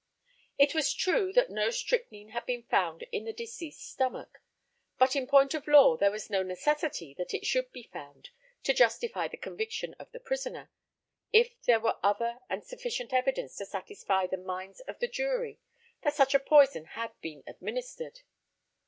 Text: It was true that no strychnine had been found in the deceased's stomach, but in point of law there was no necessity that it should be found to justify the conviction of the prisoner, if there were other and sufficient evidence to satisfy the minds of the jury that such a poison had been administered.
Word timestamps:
It 0.57 0.73
was 0.73 0.95
true 0.95 1.31
that 1.33 1.51
no 1.51 1.69
strychnine 1.69 2.29
had 2.29 2.47
been 2.47 2.63
found 2.63 3.03
in 3.11 3.25
the 3.25 3.31
deceased's 3.31 3.85
stomach, 3.85 4.39
but 4.97 5.15
in 5.15 5.27
point 5.27 5.53
of 5.53 5.67
law 5.67 5.95
there 5.95 6.09
was 6.09 6.27
no 6.27 6.41
necessity 6.41 7.13
that 7.19 7.35
it 7.35 7.45
should 7.45 7.71
be 7.71 7.83
found 7.83 8.31
to 8.63 8.73
justify 8.73 9.27
the 9.27 9.37
conviction 9.37 9.93
of 9.99 10.11
the 10.11 10.19
prisoner, 10.19 10.71
if 11.31 11.53
there 11.67 11.79
were 11.79 11.99
other 12.01 12.39
and 12.49 12.63
sufficient 12.63 13.13
evidence 13.13 13.55
to 13.57 13.65
satisfy 13.67 14.25
the 14.25 14.37
minds 14.37 14.79
of 14.87 14.97
the 14.97 15.07
jury 15.07 15.59
that 16.01 16.15
such 16.15 16.33
a 16.33 16.39
poison 16.39 16.85
had 16.85 17.11
been 17.21 17.43
administered. 17.45 18.21